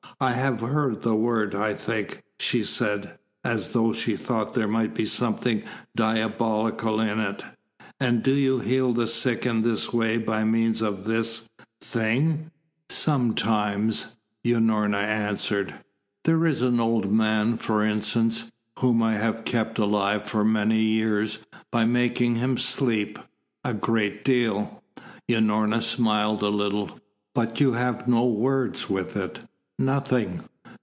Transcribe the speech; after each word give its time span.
"I 0.23 0.33
have 0.33 0.59
heard 0.61 1.01
the 1.01 1.15
word, 1.15 1.55
I 1.55 1.73
think," 1.73 2.21
she 2.39 2.63
said, 2.63 3.17
as 3.43 3.69
though 3.69 3.91
she 3.91 4.15
thought 4.15 4.53
there 4.53 4.67
might 4.67 4.93
be 4.93 5.03
something 5.05 5.63
diabolical 5.95 6.99
in 7.01 7.19
it. 7.19 7.41
"And 7.99 8.21
do 8.21 8.29
you 8.29 8.59
heal 8.59 8.93
the 8.93 9.07
sick 9.07 9.47
in 9.47 9.63
this 9.63 9.91
way 9.91 10.19
by 10.19 10.43
means 10.43 10.83
of 10.83 11.05
this 11.05 11.49
thing?" 11.81 12.51
"Sometimes," 12.87 14.15
Unorna 14.45 14.99
answered. 15.01 15.73
"There 16.25 16.45
is 16.45 16.61
an 16.61 16.79
old 16.79 17.11
man, 17.11 17.57
for 17.57 17.83
instance, 17.83 18.51
whom 18.77 19.01
I 19.01 19.15
have 19.17 19.43
kept 19.43 19.79
alive 19.79 20.25
for 20.25 20.45
many 20.45 20.81
years 20.81 21.39
by 21.71 21.85
making 21.85 22.35
him 22.35 22.59
sleep 22.59 23.17
a 23.63 23.73
great 23.73 24.23
deal." 24.23 24.83
Unorna 25.27 25.81
smiled 25.81 26.43
a 26.43 26.49
little. 26.49 26.99
"But 27.33 27.59
you 27.59 27.73
have 27.73 28.07
no 28.07 28.27
words 28.27 28.87
with 28.87 29.17
it? 29.17 29.39
Nothing?" 29.79 30.43